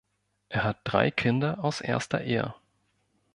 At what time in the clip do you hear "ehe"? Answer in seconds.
2.23-2.55